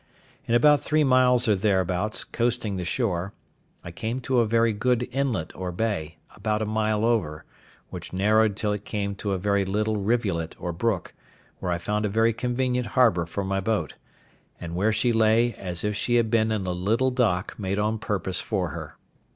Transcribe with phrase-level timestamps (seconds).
[0.47, 3.33] In about three miles or thereabouts, coasting the shore,
[3.83, 7.45] I came to a very good inlet or bay, about a mile over,
[7.91, 11.13] which narrowed till it came to a very little rivulet or brook,
[11.59, 13.93] where I found a very convenient harbour for my boat,
[14.59, 17.99] and where she lay as if she had been in a little dock made on
[17.99, 18.95] purpose for her.